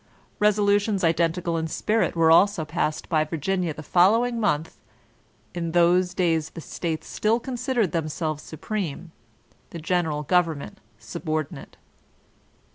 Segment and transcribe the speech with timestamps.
[0.39, 4.77] Reso lutions identical in spirit were also passed by Virginia, the following month;
[5.53, 9.11] in those days the States still con sidered themselves supreme,
[9.69, 11.75] the general government sub ordinate.